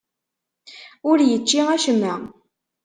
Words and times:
Ur 1.09 1.17
yečči 1.29 1.59
acemma. 1.75 2.13